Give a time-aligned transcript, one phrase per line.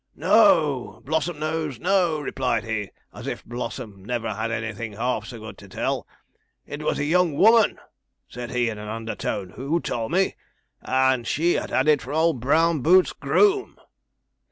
[0.15, 5.69] "No Blossomnose no," replied he, as if Blossom never had anything half so good to
[5.69, 6.07] tell;
[6.65, 7.77] "it was a young woman,"
[8.27, 10.35] said he, in an undertone, "who told me,
[10.81, 13.77] and she had it from old Brown Boots's groom."'